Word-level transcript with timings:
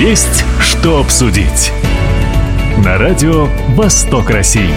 Есть 0.00 0.46
что 0.62 0.98
обсудить. 0.98 1.70
На 2.82 2.96
радио 2.96 3.48
«Восток 3.76 4.30
России». 4.30 4.70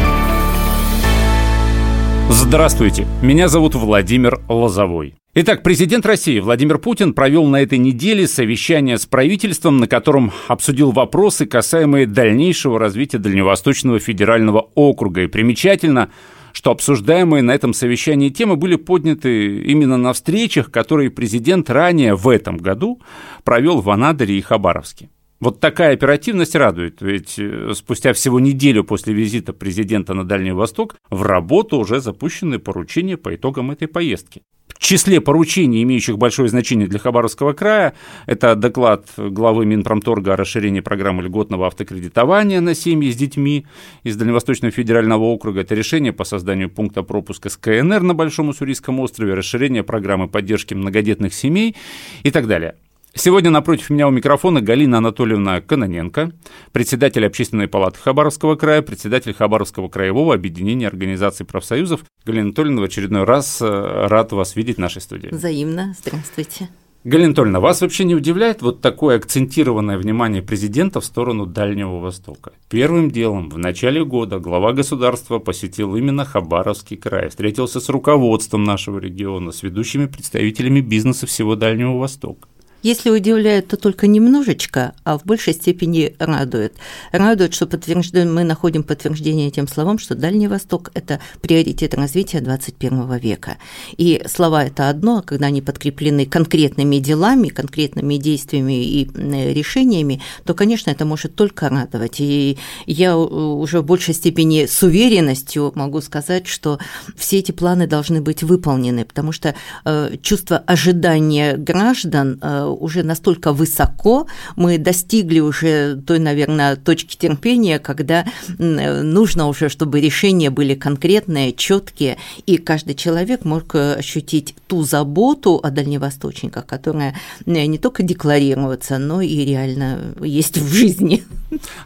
Здравствуйте, 2.30 3.08
меня 3.22 3.48
зовут 3.48 3.74
Владимир 3.74 4.42
Лозовой. 4.50 5.16
Итак, 5.34 5.64
президент 5.64 6.06
России 6.06 6.42
Владимир 6.42 6.78
Путин 6.78 7.14
провел 7.14 7.46
на 7.46 7.62
этой 7.62 7.78
неделе 7.78 8.28
совещание 8.28 8.98
с 8.98 9.06
правительством, 9.06 9.78
на 9.78 9.88
котором 9.88 10.34
обсудил 10.50 10.92
вопросы, 10.92 11.46
касаемые 11.46 12.06
дальнейшего 12.06 12.78
развития 12.78 13.18
Дальневосточного 13.18 14.00
федерального 14.00 14.72
округа. 14.76 15.22
И 15.22 15.28
примечательно, 15.28 16.10
что 16.54 16.72
обсуждаемые 16.72 17.42
на 17.42 17.52
этом 17.52 17.74
совещании 17.74 18.30
темы 18.30 18.56
были 18.56 18.76
подняты 18.76 19.64
именно 19.64 19.98
на 19.98 20.14
встречах, 20.14 20.72
которые 20.72 21.10
президент 21.10 21.70
ранее 21.70 22.16
в 22.16 22.30
этом 22.30 22.58
году 22.58 23.02
провел 23.44 23.82
в 23.82 23.90
Анадыре 23.90 24.38
и 24.38 24.42
Хабаровске. 24.42 25.10
Вот 25.44 25.60
такая 25.60 25.92
оперативность 25.92 26.56
радует, 26.56 27.02
ведь 27.02 27.38
э, 27.38 27.74
спустя 27.76 28.14
всего 28.14 28.40
неделю 28.40 28.86
после 28.86 29.14
визита 29.14 29.52
президента 29.52 30.14
на 30.14 30.24
Дальний 30.24 30.54
Восток 30.54 30.96
в 31.10 31.24
работу 31.24 31.80
уже 31.80 32.00
запущены 32.00 32.60
поручения 32.60 33.18
по 33.18 33.36
итогам 33.36 33.72
этой 33.72 33.90
поездки. 33.90 34.44
В 34.70 34.80
числе 34.80 35.20
поручений, 35.20 35.84
имеющих 35.84 36.18
большое 36.18 36.48
значение 36.48 36.88
для 36.88 36.98
Хабаровского 36.98 37.52
края, 37.52 37.94
это 38.26 38.56
доклад 38.56 39.10
главы 39.18 39.66
Минпромторга 39.66 40.32
о 40.32 40.38
расширении 40.38 40.80
программы 40.80 41.24
льготного 41.24 41.68
автокредитования 41.68 42.62
на 42.62 42.74
семьи 42.74 43.12
с 43.12 43.18
детьми 43.18 43.66
из 44.04 44.16
Дальневосточного 44.16 44.72
федерального 44.72 45.24
округа, 45.24 45.60
это 45.60 45.76
решение 45.76 46.14
по 46.14 46.24
созданию 46.24 46.70
пункта 46.70 47.04
пропуска 47.04 47.50
с 47.50 47.58
КНР 47.58 48.02
на 48.02 48.14
Большом 48.14 48.48
Уссурийском 48.48 48.98
острове, 49.02 49.34
расширение 49.34 49.84
программы 49.84 50.30
поддержки 50.30 50.74
многодетных 50.74 51.34
семей 51.34 51.76
и 52.24 52.32
так 52.32 52.48
далее. 52.48 52.76
Сегодня 53.16 53.52
напротив 53.52 53.92
меня 53.92 54.08
у 54.08 54.12
микрофона 54.12 54.60
Галина 54.60 54.98
Анатольевна 54.98 55.62
Каноненко, 55.62 56.32
председатель 56.72 57.24
Общественной 57.26 57.68
палаты 57.68 58.00
Хабаровского 58.00 58.56
края, 58.56 58.82
председатель 58.82 59.36
Хабаровского 59.36 59.88
краевого 59.88 60.34
объединения 60.34 60.88
организаций 60.88 61.46
профсоюзов. 61.46 62.04
Галина 62.26 62.48
Анатольевна, 62.48 62.82
в 62.82 62.86
очередной 62.86 63.24
раз 63.24 63.62
э, 63.62 64.08
рад 64.08 64.32
вас 64.32 64.56
видеть 64.56 64.78
в 64.78 64.80
нашей 64.80 65.02
студии. 65.02 65.28
Взаимно. 65.28 65.96
Здравствуйте. 66.00 66.70
Галина 67.04 67.28
Анатольевна, 67.28 67.60
вас 67.60 67.82
вообще 67.82 68.04
не 68.04 68.16
удивляет 68.16 68.64
вот 68.64 68.82
такое 68.82 69.18
акцентированное 69.18 70.00
внимание 70.00 70.42
президента 70.42 71.00
в 71.00 71.06
сторону 71.06 71.46
Дальнего 71.46 72.00
Востока? 72.00 72.54
Первым 72.68 73.12
делом 73.12 73.50
в 73.50 73.60
начале 73.60 74.04
года 74.04 74.40
глава 74.40 74.74
государства 74.74 75.38
посетил 75.38 75.96
именно 75.96 76.26
Хабаровский 76.26 76.98
край, 76.98 77.30
встретился 77.30 77.80
с 77.80 77.90
руководством 77.90 78.64
нашего 78.64 78.98
региона, 78.98 79.52
с 79.52 79.62
ведущими 79.62 80.08
представителями 80.08 80.82
бизнеса 80.82 81.28
всего 81.28 81.56
Дальнего 81.56 82.00
Востока. 82.00 82.48
Если 82.84 83.10
удивляет, 83.10 83.70
то 83.70 83.78
только 83.78 84.08
немножечко, 84.08 84.94
а 85.06 85.18
в 85.18 85.24
большей 85.24 85.54
степени 85.54 86.16
радует. 86.20 86.74
Радует, 87.14 87.54
что 87.54 87.66
подтверждаем, 87.66 88.36
мы 88.36 88.44
находим 88.44 88.84
подтверждение 88.84 89.52
тем 89.52 89.70
словам, 89.70 89.98
что 90.00 90.16
Дальний 90.16 90.50
Восток– 90.50 90.92
это 90.94 91.22
приоритет 91.42 91.94
развития 91.94 92.42
21 92.42 93.18
века. 93.20 93.58
И 93.96 94.22
слова– 94.28 94.66
это 94.66 94.90
одно, 94.90 95.20
а 95.20 95.22
когда 95.22 95.46
они 95.46 95.62
подкреплены 95.62 96.26
конкретными 96.26 96.98
делами, 96.98 97.48
конкретными 97.48 98.18
действиями 98.18 98.84
и 98.84 99.06
решениями, 99.54 100.22
то, 100.44 100.54
конечно, 100.54 100.92
это 100.92 101.06
может 101.06 101.36
только 101.36 101.70
радовать. 101.70 102.20
И 102.20 102.58
я 102.86 103.18
уже 103.18 103.80
в 103.80 103.86
большей 103.86 104.14
степени 104.14 104.66
с 104.66 104.84
уверенностью 104.84 105.72
могу 105.76 106.02
сказать, 106.02 106.48
что 106.48 106.80
все 107.16 107.40
эти 107.40 107.54
планы 107.54 107.88
должны 107.88 108.20
быть 108.20 108.44
выполнены, 108.44 109.06
потому 109.06 109.32
что 109.32 109.56
э, 109.86 110.18
чувство 110.22 110.58
ожидания 110.58 111.56
граждан 111.56 112.40
э, 112.42 112.73
уже 112.76 113.04
настолько 113.04 113.54
высоко, 113.54 114.28
мы 114.56 114.78
достигли 114.78 115.40
уже 115.40 116.02
той, 116.06 116.20
наверное, 116.20 116.76
точки 116.76 117.16
терпения, 117.16 117.80
когда 117.80 118.26
нужно 118.58 119.48
уже, 119.48 119.70
чтобы 119.70 120.00
решения 120.02 120.50
были 120.50 120.76
конкретные, 120.76 121.54
четкие, 121.54 122.18
и 122.46 122.58
каждый 122.58 122.96
человек 122.96 123.46
мог 123.46 123.76
э, 123.76 123.96
ощутить 123.96 124.56
ту 124.68 124.84
заботу 124.84 125.60
о 125.62 125.70
дальневосточниках, 125.70 126.66
которая 126.66 127.16
э, 127.46 127.66
не 127.66 127.78
только 127.78 128.04
декларируется, 128.04 128.98
но 128.98 129.22
и 129.22 129.46
реально 129.46 130.16
есть 130.22 130.58
в 130.58 130.74
жизни. 130.74 131.24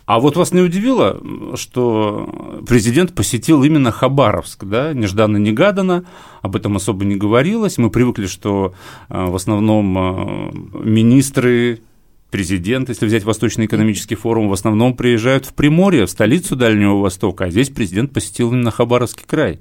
А 0.06 0.20
вот 0.20 0.38
вас 0.38 0.54
не 0.54 0.62
удивило, 0.62 1.22
что 1.56 2.62
президент 2.68 3.14
посетил 3.14 3.64
именно 3.64 3.92
Хабаровск, 3.92 4.64
да, 4.64 4.94
нежданно-негаданно, 4.94 6.06
об 6.42 6.56
этом 6.56 6.78
особо 6.78 7.04
не 7.04 7.16
говорилось. 7.16 7.78
Мы 7.78 7.90
привыкли, 7.90 8.28
что 8.28 8.74
э, 9.10 9.26
в 9.26 9.36
основном 9.36 9.98
министры, 10.84 11.80
президент, 12.30 12.90
если 12.90 13.06
взять 13.06 13.24
Восточный 13.24 13.66
экономический 13.66 14.16
форум, 14.16 14.50
в 14.50 14.54
основном 14.54 14.96
приезжают 14.96 15.46
в 15.46 15.54
Приморье, 15.54 16.06
в 16.06 16.10
столицу 16.10 16.56
Дальнего 16.56 17.00
Востока, 17.00 17.46
а 17.46 17.50
здесь 17.50 17.70
президент 17.70 18.14
посетил 18.14 18.52
именно 18.52 18.72
Хабаровский 18.72 19.24
край 19.26 19.60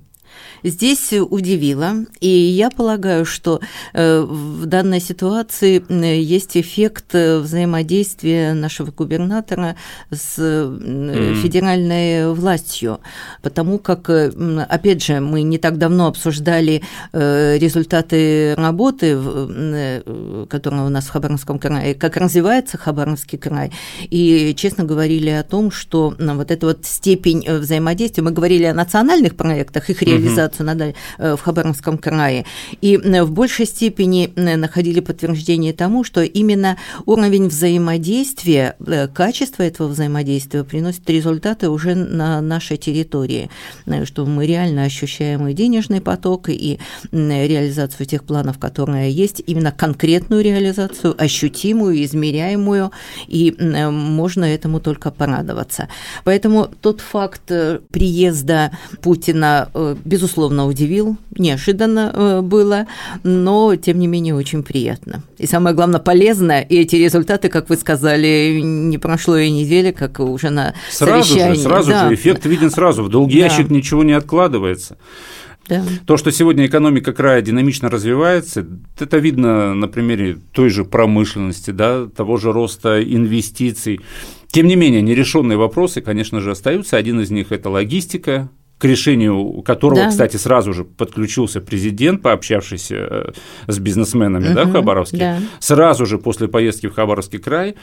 здесь 0.63 1.13
удивило, 1.13 2.05
и 2.21 2.29
я 2.29 2.71
полагаю, 2.71 3.25
что 3.25 3.61
э, 3.93 4.21
в 4.21 4.67
данной 4.67 5.01
ситуации 5.01 5.85
э, 5.89 6.21
есть 6.21 6.57
эффект 6.57 7.15
э, 7.15 7.39
взаимодействия 7.39 8.53
нашего 8.53 8.91
губернатора 8.91 9.77
с 10.11 10.37
федеральной 10.37 12.33
властью, 12.33 13.01
потому 13.43 13.79
как, 13.79 14.09
опять 14.09 15.05
же, 15.05 15.21
мы 15.21 15.43
не 15.43 15.59
так 15.59 15.79
давно 15.79 16.07
обсуждали 16.07 16.83
результаты 17.13 18.55
работы, 18.57 19.17
которая 20.49 20.85
у 20.85 20.89
нас 20.89 21.07
в 21.07 21.11
Хабаровском 21.11 21.59
крае, 21.59 21.95
как 21.95 22.17
развивается 22.17 22.79
Хабаровский 22.79 23.39
край, 23.39 23.73
и 24.03 24.55
честно 24.57 24.85
говорили 24.85 25.31
о 25.31 25.43
том, 25.43 25.71
что 25.71 26.15
вот 26.19 26.51
эта 26.51 26.67
вот 26.67 26.85
степень 26.85 27.45
взаимодействия, 27.49 28.23
мы 28.23 28.31
говорили 28.31 28.65
о 28.65 28.75
национальных 28.75 29.37
проектах, 29.37 29.91
их 29.91 30.03
реализации, 30.03 30.26
ситуацию 30.31 30.67
на, 30.67 30.93
э, 31.19 31.37
в 31.37 31.41
Хабаровском 31.41 31.99
крае. 31.99 32.45
И 32.81 32.97
э, 32.97 33.23
в 33.23 33.31
большей 33.33 33.67
степени 33.67 34.33
э, 34.35 34.57
находили 34.57 35.01
подтверждение 35.01 35.73
тому, 35.73 36.05
что 36.05 36.23
именно 36.23 36.77
уровень 37.07 37.49
взаимодействия, 37.49 38.77
качество 39.15 39.63
этого 39.63 39.89
взаимодействия 39.89 40.65
приносит 40.65 41.09
результаты 41.11 41.69
уже 41.69 41.95
на 41.95 42.41
нашей 42.41 42.77
территории, 42.77 43.51
что 44.05 44.27
мы 44.27 44.47
реально 44.47 44.85
ощущаем 44.85 45.49
и 45.49 45.55
денежный 45.55 46.01
поток, 46.01 46.49
и 46.49 46.79
реализацию 47.13 48.07
тех 48.07 48.25
планов, 48.25 48.59
которые 48.59 49.11
есть, 49.11 49.43
именно 49.47 49.73
конкретную 49.73 50.43
реализацию, 50.43 51.15
ощутимую, 51.19 52.03
измеряемую, 52.05 52.91
и 53.27 53.55
можно 53.61 54.45
этому 54.45 54.81
только 54.81 55.11
порадоваться. 55.11 55.89
Поэтому 56.25 56.69
тот 56.81 57.01
факт 57.01 57.47
приезда 57.47 58.71
Путина, 59.03 59.71
безусловно, 60.05 60.16
безусловно, 60.17 60.67
удивил, 60.67 61.19
неожиданно 61.37 62.11
э, 62.15 62.41
было, 62.41 62.87
но, 63.23 63.77
тем 63.77 63.99
не 63.99 64.07
менее, 64.07 64.35
очень 64.35 64.63
приятно. 64.63 65.23
И 65.37 65.47
самое 65.47 65.77
главное, 65.77 66.01
полезно, 66.01 66.63
и 66.63 66.77
эти 66.77 66.97
результаты, 66.97 67.51
как 67.51 67.69
вы 67.69 67.77
сказали, 67.77 68.61
не 68.63 68.97
прошло 68.97 69.37
и 69.37 69.51
недели, 69.51 69.91
как 69.91 70.21
уже 70.21 70.49
на 70.49 70.75
сразу 70.89 71.29
совещании. 71.29 71.57
Же, 71.57 71.61
сразу 71.61 71.91
да. 71.91 72.09
же, 72.09 72.15
эффект 72.15 72.47
виден 72.47 72.71
сразу, 72.71 73.03
в 73.03 73.11
долгий 73.11 73.41
да. 73.41 73.45
ящик 73.45 73.69
ничего 73.69 74.05
не 74.05 74.15
откладывается. 74.15 74.97
Да. 75.69 75.83
То, 76.07 76.17
что 76.17 76.33
сегодня 76.33 76.65
экономика 76.65 77.13
края 77.13 77.43
динамично 77.43 77.91
развивается, 77.91 78.67
это 78.99 79.19
видно 79.19 79.75
на 79.75 79.89
примере 79.89 80.39
той 80.53 80.71
же 80.71 80.87
промышленности, 80.87 81.73
да, 81.73 82.07
того 82.07 82.39
же 82.39 82.53
роста 82.53 83.03
инвестиций. 83.03 84.01
Тем 84.49 84.67
не 84.67 84.77
менее, 84.77 85.03
нерешенные 85.03 85.59
вопросы, 85.59 86.01
конечно 86.01 86.41
же, 86.41 86.53
остаются. 86.53 86.97
Один 86.97 87.21
из 87.21 87.31
них– 87.31 87.49
это 87.51 87.69
логистика, 87.69 88.49
к 88.79 88.85
решению 88.85 89.63
которого, 89.63 90.03
да. 90.03 90.09
кстати, 90.11 90.37
сразу 90.37 90.73
же 90.73 90.85
подключился 90.85 91.61
президент, 91.61 92.23
пообщавшийся 92.23 92.97
э, 92.97 93.33
с 93.69 93.79
бизнесменами 93.79 94.49
угу, 94.49 94.55
да, 94.55 94.65
в 94.65 94.73
Хабаровске. 94.73 95.17
Да. 95.17 95.39
Сразу 95.61 96.05
же 96.05 96.19
после 96.19 96.49
поездки 96.49 96.87
в 96.87 96.95
Хабаровский 96.95 97.39
край 97.39 97.77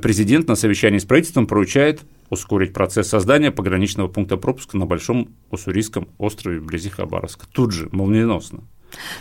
президент 0.00 0.48
на 0.48 0.56
совещании 0.56 0.98
с 0.98 1.04
правительством 1.04 1.46
поручает 1.46 2.00
ускорить 2.28 2.72
процесс 2.72 3.08
создания 3.08 3.52
пограничного 3.52 4.08
пункта 4.08 4.36
пропуска 4.36 4.76
на 4.76 4.86
Большом 4.86 5.28
Уссурийском 5.50 6.08
острове 6.18 6.58
вблизи 6.58 6.88
Хабаровска. 6.88 7.46
Тут 7.52 7.72
же, 7.72 7.88
молниеносно. 7.92 8.64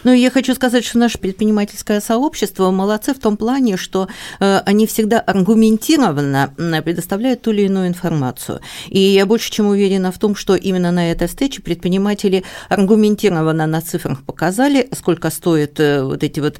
Ну, 0.04 0.14
я 0.14 0.32
хочу 0.32 0.54
сказать, 0.56 0.86
что 0.86 0.98
наше 0.98 1.18
предпринимательское 1.18 2.02
сообщество 2.02 2.72
молодцы 2.72 3.14
в 3.14 3.20
том 3.20 3.38
плане, 3.38 3.78
что 3.78 4.08
э, 4.40 4.62
они 4.66 4.88
всегда 4.88 5.20
аргументированно 5.20 6.54
предоставляют 6.84 7.42
ту 7.42 7.52
или 7.52 7.64
иную 7.64 7.88
информацию. 7.88 8.62
И 8.90 9.00
я 9.00 9.26
больше 9.26 9.52
чем 9.52 9.68
уверена 9.68 10.12
в 10.12 10.20
том, 10.20 10.36
что 10.36 10.56
именно 10.56 10.92
на 10.92 11.12
этой 11.12 11.28
встрече 11.28 11.62
предприниматели 11.62 12.44
аргументированно 12.70 13.68
на 13.68 13.82
цифрах 13.82 14.24
показали, 14.24 14.90
сколько 14.98 15.30
стоят 15.30 15.80
э, 15.80 16.04
вот 16.04 16.24
эти 16.24 16.40
вот 16.40 16.58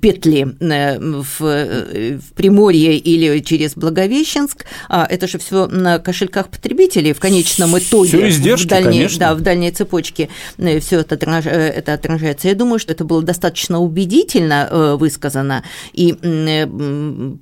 петли 0.00 0.56
э, 0.60 0.98
в, 0.98 1.40
в 1.40 2.32
Приморье 2.34 2.96
или 2.96 3.40
через 3.40 3.74
Благовещенск. 3.74 4.64
А 4.88 5.06
это 5.08 5.26
же 5.26 5.38
все 5.38 5.66
на 5.66 5.98
кошельках 5.98 6.48
потребителей 6.48 7.12
в 7.12 7.20
конечном 7.20 7.78
итоге. 7.78 8.08
Все 8.08 8.28
издержки, 8.28 8.66
в 8.66 8.70
дальней, 8.70 8.98
конечно. 8.98 9.18
Да, 9.18 9.34
в 9.34 9.40
дальней 9.40 9.70
цепочке 9.70 10.28
все 10.56 11.00
это, 11.00 11.16
это 11.16 11.92
отражается 11.94 12.45
Я 12.48 12.54
думаю, 12.54 12.78
что 12.78 12.92
это 12.92 13.04
было 13.04 13.22
достаточно 13.22 13.80
убедительно 13.80 14.68
э, 14.70 14.96
высказано 14.96 15.64
и 15.92 16.12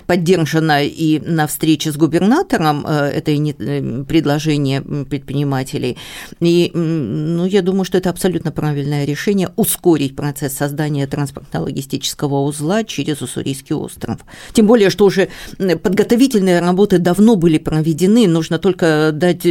поддержано 0.07 0.85
и 0.85 1.21
на 1.21 1.47
встрече 1.47 1.93
с 1.93 1.97
губернатором 1.97 2.87
это 2.87 3.33
предложение 4.05 4.83
предпринимателей. 4.83 5.97
И 6.41 6.71
ну, 6.75 7.47
я 7.47 7.63
думаю, 7.63 7.85
что 7.85 7.99
это 7.99 8.11
абсолютно 8.11 8.53
правильное 8.53 9.05
решение 9.05 9.51
ускорить 9.57 10.17
процесс 10.17 10.55
создания 10.55 11.07
транспортно-логистического 11.07 12.45
узла 12.45 12.85
через 12.85 13.23
Уссурийский 13.23 13.75
остров. 13.75 14.21
Тем 14.53 14.67
более, 14.67 14.91
что 14.91 15.05
уже 15.05 15.29
подготовительные 15.59 16.61
работы 16.61 16.99
давно 16.99 17.37
были 17.37 17.59
проведены, 17.59 18.27
нужно 18.27 18.59
только 18.59 19.11
дать 19.13 19.47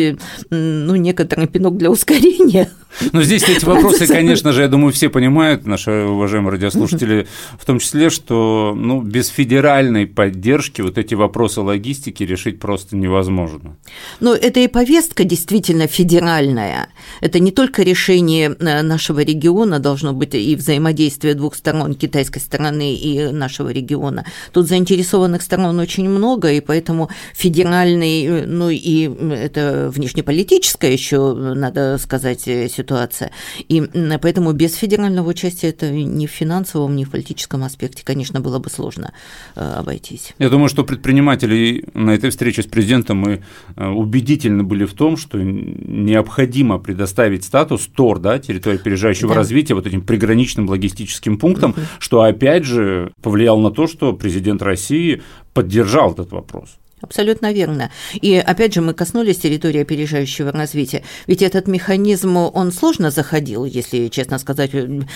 ну, 0.50 0.96
некоторый 0.96 1.48
пинок 1.48 1.78
для 1.78 1.90
ускорения. 1.90 2.70
Но 3.12 3.24
здесь 3.24 3.44
эти 3.44 3.66
вопросы, 3.66 4.08
конечно 4.08 4.52
же, 4.52 4.62
я 4.62 4.68
думаю, 4.68 4.94
все 4.94 5.10
понимают, 5.10 5.43
наши 5.64 5.92
уважаемые 5.92 6.52
радиослушатели, 6.54 7.28
в 7.60 7.66
том 7.66 7.80
числе, 7.80 8.10
что 8.10 8.74
ну, 8.76 9.02
без 9.02 9.28
федеральной 9.28 10.08
поддержки 10.08 10.82
вот 10.82 10.98
эти 10.98 11.16
вопросы 11.16 11.62
логистики 11.62 12.24
решить 12.24 12.60
просто 12.60 12.96
невозможно. 12.96 13.78
Но 14.20 14.34
это 14.34 14.60
и 14.60 14.68
повестка 14.68 15.24
действительно 15.24 15.88
федеральная. 15.88 16.88
Это 17.22 17.40
не 17.40 17.52
только 17.52 17.84
решение 17.84 18.56
э, 18.60 18.82
нашего 18.82 19.22
региона 19.22 19.80
должно 19.80 20.14
быть 20.14 20.34
и 20.36 20.56
взаимодействие 20.56 21.34
двух 21.34 21.56
сторон, 21.56 21.94
китайской 21.94 22.40
стороны 22.40 22.96
и 22.96 23.32
нашего 23.32 23.70
региона. 23.70 24.26
Тут 24.52 24.68
заинтересованных 24.68 25.42
сторон 25.42 25.80
очень 25.80 26.10
много, 26.10 26.52
и 26.52 26.62
поэтому 26.62 27.10
федеральный, 27.34 28.26
э, 28.26 28.46
ну 28.46 28.70
и 28.70 29.10
это 29.32 29.90
внешнеполитическая 29.94 30.92
еще, 30.92 31.34
надо 31.34 31.98
сказать, 31.98 32.42
ситуация. 32.42 33.32
И 33.68 33.82
поэтому 34.22 34.52
без 34.54 34.76
федерального 34.76 35.33
участия 35.34 35.70
это 35.70 35.92
ни 35.92 36.28
в 36.28 36.32
финансовом, 36.32 36.96
ни 36.96 37.04
в 37.04 37.12
политическом 37.12 37.64
аспекте, 37.64 38.04
конечно, 38.04 38.40
было 38.40 38.60
бы 38.60 38.70
сложно 38.70 39.14
э, 39.56 39.74
обойтись. 39.80 40.34
Я 40.40 40.50
думаю, 40.50 40.70
что 40.70 40.84
предприниматели 40.84 41.86
на 41.94 42.12
этой 42.12 42.30
встрече 42.30 42.64
с 42.64 42.66
президентом 42.66 43.18
мы 43.18 43.44
убедительно 43.76 44.64
были 44.64 44.86
в 44.86 44.94
том, 44.94 45.18
что 45.18 45.40
необходимо 45.42 46.80
предоставить 46.80 47.44
статус 47.44 47.88
ТОР, 47.88 48.20
да, 48.20 48.40
территория 48.40 48.78
опережающего 48.78 49.30
да. 49.30 49.36
развития, 49.36 49.74
вот 49.74 49.88
этим 49.88 50.02
приграничным 50.02 50.70
логистическим 50.70 51.38
пунктом, 51.38 51.72
угу. 51.72 51.82
что 52.00 52.22
опять 52.22 52.64
же 52.66 53.12
повлияло 53.22 53.60
на 53.60 53.72
то, 53.72 53.88
что 53.88 54.14
президент 54.14 54.62
России 54.62 55.22
поддержал 55.54 56.14
этот 56.14 56.32
вопрос. 56.32 56.78
Абсолютно 57.04 57.52
верно. 57.52 57.92
И 58.14 58.36
опять 58.36 58.74
же 58.74 58.80
мы 58.80 58.94
коснулись 58.94 59.38
территории 59.38 59.82
опережающего 59.82 60.54
развития. 60.54 61.04
Ведь 61.28 61.42
этот 61.42 61.68
механизм, 61.68 62.38
он 62.38 62.72
сложно 62.72 63.12
заходил, 63.12 63.66
если 63.66 64.08
честно 64.08 64.40
сказать, 64.40 64.72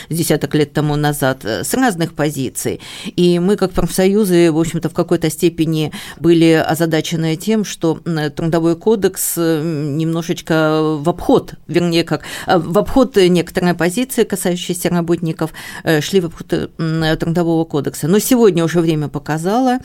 десяток 0.10 0.54
лет 0.54 0.74
тому 0.74 0.98
назад, 0.98 1.46
с 1.46 1.74
разных 1.74 2.14
позиций. 2.14 2.82
И 3.06 3.40
мы, 3.40 3.56
как 3.56 3.72
профсоюзы, 3.72 4.52
в 4.52 4.60
общем-то, 4.60 4.90
в 4.90 4.94
какой-то 4.94 5.30
степени 5.30 5.94
были 6.20 6.52
озадачены 6.52 7.38
тем, 7.38 7.64
что 7.64 8.02
трудовой 8.36 8.76
кодекс 8.76 9.38
немножечко 9.38 10.82
в 10.82 11.08
обход, 11.08 11.54
вернее, 11.68 12.04
как 12.04 12.24
э, 12.48 12.58
в 12.58 12.78
обход 12.78 13.16
некоторые 13.16 13.76
позиции, 13.76 14.26
касающиеся 14.26 14.90
работников, 14.90 15.54
э, 15.86 16.02
шли 16.02 16.20
в 16.20 16.26
обход 16.26 16.52
э, 16.52 17.16
трудового 17.18 17.64
кодекса. 17.64 18.10
Но 18.10 18.20
сегодня 18.20 18.66
уже 18.66 18.82
время 18.82 19.08
показало, 19.08 19.80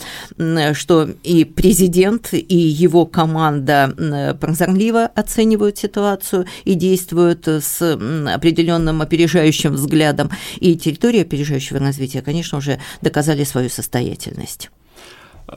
что 0.72 1.08
и 1.22 1.44
президент 1.44 1.91
президент 1.92 2.32
и 2.32 2.56
его 2.56 3.04
команда 3.04 4.36
прозорливо 4.40 5.04
оценивают 5.04 5.76
ситуацию 5.78 6.46
и 6.64 6.74
действуют 6.74 7.46
с 7.46 7.82
определенным 7.82 9.02
опережающим 9.02 9.74
взглядом. 9.74 10.30
И 10.58 10.76
территории 10.76 11.20
опережающего 11.20 11.78
развития, 11.78 12.22
конечно, 12.22 12.58
уже 12.58 12.80
доказали 13.02 13.44
свою 13.44 13.68
состоятельность. 13.68 14.70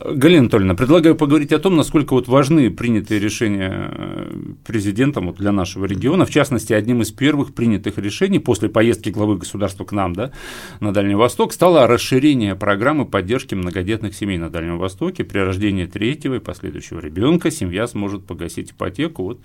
Галина 0.04 0.42
Анатольевна, 0.42 0.76
предлагаю 0.76 1.16
поговорить 1.16 1.54
о 1.54 1.60
том, 1.60 1.76
насколько 1.76 2.14
вот 2.14 2.28
важны 2.28 2.70
принятые 2.70 3.20
решения 3.20 3.92
э, 3.92 4.32
президентом 4.66 5.28
вот 5.28 5.38
для 5.38 5.52
нашего 5.52 5.86
региона. 5.86 6.26
В 6.26 6.30
частности, 6.30 6.74
одним 6.74 7.02
из 7.02 7.12
первых 7.12 7.54
принятых 7.54 7.98
решений 7.98 8.40
после 8.40 8.68
поездки 8.68 9.10
главы 9.10 9.38
государства 9.38 9.86
к 9.86 9.92
нам 9.92 10.14
да, 10.14 10.32
на 10.80 10.94
Дальний 10.94 11.16
Восток 11.16 11.54
стало 11.54 11.88
расширение 11.88 12.56
программы 12.56 13.06
поддержки 13.06 13.56
многодетных 13.56 14.16
семей 14.16 14.38
на 14.38 14.50
Дальнем 14.50 14.80
Востоке. 14.80 15.24
При 15.24 15.40
рождении 15.40 15.86
третьего 15.86 16.36
и 16.36 16.40
последующего 16.40 17.00
ребенка 17.00 17.50
семья 17.50 17.88
сможет 17.88 18.26
погасить 18.26 18.72
ипотеку. 18.72 19.24
Вот 19.24 19.40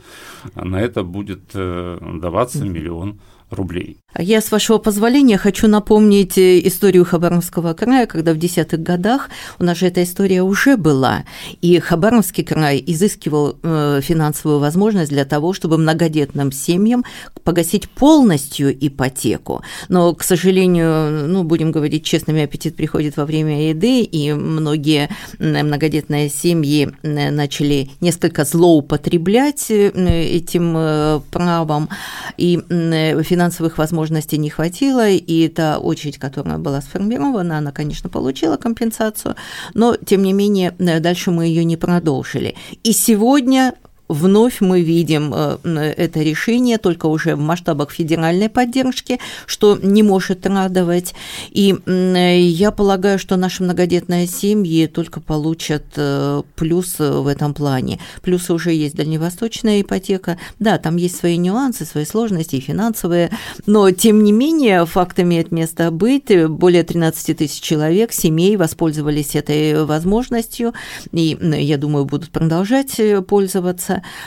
на 0.55 0.81
это 0.81 1.05
будет 1.05 1.43
э, 1.55 1.99
даваться 2.21 2.65
миллион 2.65 3.21
рублей. 3.51 3.99
Я, 4.19 4.41
с 4.41 4.51
вашего 4.51 4.79
позволения, 4.79 5.39
хочу 5.39 5.69
напомнить 5.69 6.37
э, 6.37 6.61
историю 6.67 7.05
Хабаровского 7.05 7.75
края, 7.75 8.07
когда 8.07 8.33
в 8.33 8.39
десятых 8.39 8.83
годах 8.83 9.31
у 9.59 9.65
нас 9.65 9.79
же 9.79 9.87
эта 9.87 10.03
история 10.03 10.43
уже 10.43 10.77
была, 10.77 11.25
и 11.61 11.79
Хабаровский 11.79 12.45
край 12.45 12.83
изыскивал 12.87 13.57
э, 13.63 14.01
финансовую 14.03 14.59
возможность 14.59 15.11
для 15.11 15.25
того, 15.25 15.53
чтобы 15.53 15.79
многодетным 15.79 16.51
семьям 16.51 17.05
погасить 17.45 17.89
полностью 17.89 18.77
ипотеку. 18.87 19.63
Но, 19.89 20.13
к 20.15 20.25
сожалению, 20.25 21.29
ну, 21.29 21.45
будем 21.45 21.71
говорить 21.71 22.05
честными, 22.05 22.43
аппетит 22.43 22.77
приходит 22.77 23.17
во 23.17 23.25
время 23.25 23.69
еды, 23.71 24.03
и 24.03 24.33
многие 24.33 25.09
многодетные 25.39 26.29
семьи 26.29 26.93
начали 27.03 27.91
несколько 28.01 28.45
злоупотреблять 28.45 29.71
э, 29.71 29.91
этим 29.91 31.23
правом, 31.31 31.89
и 32.37 32.57
финансовая 32.59 33.40
финансовых 33.41 33.79
возможностей 33.79 34.37
не 34.37 34.51
хватило, 34.51 35.09
и 35.09 35.49
та 35.49 35.79
очередь, 35.79 36.19
которая 36.19 36.59
была 36.59 36.83
сформирована, 36.83 37.57
она, 37.57 37.73
конечно, 37.73 38.11
получила 38.11 38.59
компенсацию, 38.59 39.35
но, 39.73 39.97
тем 39.97 40.23
не 40.23 40.35
менее, 40.35 40.73
дальше 40.79 41.31
мы 41.31 41.47
ее 41.47 41.65
не 41.65 41.79
продолжили. 41.79 42.55
И 42.85 42.93
сегодня 42.93 43.73
вновь 44.11 44.61
мы 44.61 44.83
видим 44.83 45.33
э, 45.35 45.95
это 45.97 46.21
решение, 46.21 46.79
только 46.79 47.07
уже 47.07 47.37
в 47.37 47.41
масштабах 47.41 47.93
федеральной 47.93 48.49
поддержки, 48.49 49.19
что 49.47 49.79
не 49.81 50.03
может 50.03 50.47
радовать. 50.47 51.15
И 51.51 51.77
я 51.87 52.71
полагаю, 52.71 53.19
что 53.19 53.37
наши 53.37 53.63
многодетные 53.63 54.27
семьи 54.27 54.87
только 54.87 55.21
получат 55.21 55.85
э, 55.97 56.43
плюс 56.57 56.99
в 56.99 57.27
этом 57.27 57.55
плане. 57.55 58.01
Плюсы 58.23 58.53
уже 58.53 58.73
есть 58.73 58.97
дальневосточная 58.97 59.81
ипотека. 59.81 60.39
Да, 60.59 60.79
там 60.79 60.97
есть 60.97 61.17
свои 61.17 61.37
нюансы, 61.37 61.85
свои 61.85 62.05
сложности 62.05 62.57
и 62.57 62.61
финансовые, 62.61 63.31
но 63.67 63.91
тем 63.93 64.25
не 64.25 64.33
менее 64.33 64.85
факт 64.87 65.21
имеет 65.21 65.53
место 65.53 65.91
быть. 65.91 66.31
Более 66.49 66.83
13 66.83 67.37
тысяч 67.37 67.61
человек, 67.61 68.13
семей 68.13 68.57
воспользовались 68.57 69.37
этой 69.37 69.85
возможностью, 69.85 70.75
и, 71.13 71.39
я 71.41 71.77
думаю, 71.79 72.05
будут 72.05 72.31
продолжать 72.31 72.99
э, 72.99 73.23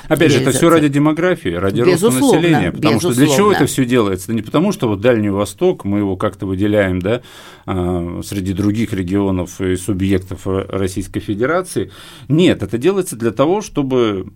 Опять 0.07 0.31
же, 0.31 0.41
это 0.41 0.51
все 0.51 0.69
ради 0.69 0.87
демографии, 0.87 1.49
ради 1.49 1.81
безусловно, 1.81 2.19
роста 2.19 2.35
населения. 2.35 2.71
Потому 2.71 2.95
безусловно. 2.95 3.15
что 3.15 3.25
для 3.25 3.35
чего 3.35 3.51
это 3.51 3.65
все 3.65 3.85
делается? 3.85 4.25
Это 4.27 4.33
не 4.33 4.41
потому, 4.41 4.71
что 4.71 4.87
вот 4.87 5.01
Дальний 5.01 5.29
Восток 5.29 5.85
мы 5.85 5.99
его 5.99 6.15
как-то 6.17 6.45
выделяем, 6.45 6.99
да, 6.99 7.21
а, 7.65 8.21
среди 8.23 8.53
других 8.53 8.93
регионов 8.93 9.61
и 9.61 9.75
субъектов 9.75 10.41
Российской 10.45 11.19
Федерации. 11.19 11.91
Нет, 12.27 12.63
это 12.63 12.77
делается 12.77 13.15
для 13.15 13.31
того, 13.31 13.61
чтобы 13.61 14.27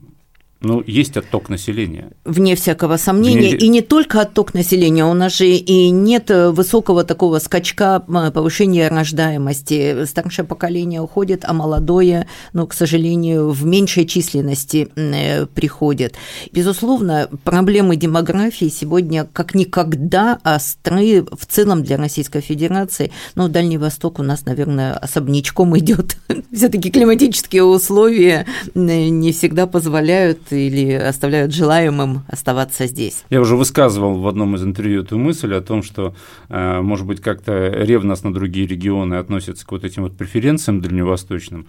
ну, 0.60 0.84
есть 0.86 1.16
отток 1.18 1.50
населения. 1.50 2.10
Вне 2.26 2.56
всякого 2.56 2.98
сомнения. 2.98 3.52
Вне... 3.52 3.58
И 3.58 3.68
не 3.68 3.82
только 3.82 4.22
отток 4.22 4.56
населения, 4.56 5.06
у 5.06 5.14
нас 5.14 5.38
же 5.38 5.48
и 5.48 5.90
нет 5.92 6.32
высокого 6.32 7.04
такого 7.04 7.38
скачка 7.40 8.00
повышения 8.00 8.88
рождаемости. 8.88 10.06
Старшее 10.06 10.46
поколение 10.46 11.00
уходит, 11.02 11.46
а 11.46 11.54
молодое, 11.54 12.28
ну, 12.54 12.66
к 12.66 12.74
сожалению, 12.74 13.52
в 13.52 13.66
меньшей 13.66 14.06
численности 14.06 14.90
э, 14.96 15.46
приходит. 15.46 16.16
Безусловно, 16.52 17.30
проблемы 17.44 17.96
демографии 17.96 18.70
сегодня 18.70 19.28
как 19.32 19.54
никогда 19.54 20.40
остры 20.44 21.24
в 21.24 21.46
целом 21.46 21.84
для 21.84 21.98
Российской 21.98 22.42
Федерации. 22.42 23.12
Но 23.36 23.48
Дальний 23.48 23.78
Восток 23.78 24.20
у 24.20 24.24
нас, 24.24 24.46
наверное, 24.46 24.94
особнячком 24.94 25.78
идет. 25.78 26.18
Все-таки 26.52 26.90
климатические 26.90 27.64
условия 27.64 28.48
э, 28.74 28.80
не 28.80 29.32
всегда 29.32 29.68
позволяют 29.68 30.47
или 30.52 30.92
оставляют 30.94 31.54
желаемым 31.54 32.24
оставаться 32.28 32.88
здесь. 32.88 33.24
Я 33.30 33.42
уже 33.42 33.56
высказывал 33.56 34.20
в 34.20 34.28
одном 34.28 34.56
из 34.56 34.64
интервью 34.64 35.04
эту 35.04 35.18
мысль 35.18 35.54
о 35.54 35.62
том, 35.62 35.84
что, 35.84 36.16
э, 36.50 36.82
может 36.82 37.06
быть, 37.06 37.22
как-то 37.22 37.70
ревностно 37.70 38.34
другие 38.34 38.68
регионы 38.68 39.16
относятся 39.16 39.66
к 39.66 39.72
вот 39.72 39.84
этим 39.84 40.04
вот 40.04 40.18
преференциям 40.18 40.82
дальневосточным, 40.82 41.68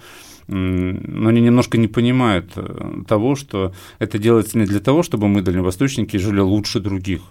но 0.48 1.28
они 1.28 1.40
немножко 1.40 1.76
не 1.76 1.88
понимают 1.88 2.52
э, 2.56 3.02
того, 3.06 3.36
что 3.36 3.72
это 3.98 4.18
делается 4.18 4.58
не 4.58 4.64
для 4.64 4.80
того, 4.80 5.02
чтобы 5.02 5.28
мы, 5.28 5.42
дальневосточники, 5.42 6.16
жили 6.16 6.40
лучше 6.40 6.80
других 6.80 7.22